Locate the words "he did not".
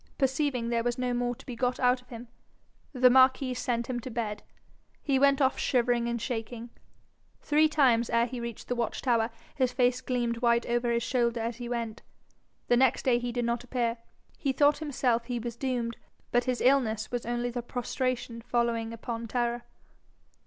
13.19-13.63